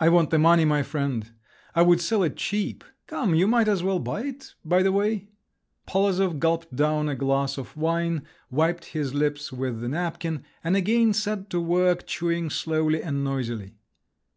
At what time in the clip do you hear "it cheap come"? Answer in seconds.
2.24-3.32